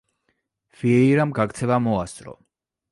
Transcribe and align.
ვიეირამ 0.79 1.37
გაქცევა 1.41 1.81
მოასწრო. 1.91 2.37